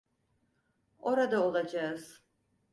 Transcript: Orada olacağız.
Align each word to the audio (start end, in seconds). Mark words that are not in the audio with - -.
Orada 0.99 1.39
olacağız. 1.43 2.21